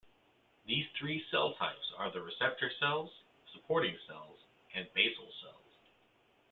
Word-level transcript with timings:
These 0.65 0.87
three 0.97 1.23
cell 1.29 1.53
types 1.59 1.91
are 1.95 2.09
the 2.11 2.21
receptor 2.23 2.71
cells, 2.79 3.11
supporting 3.53 3.95
cells 4.07 4.39
and 4.73 4.91
basal 4.95 5.29
cells. 5.43 5.75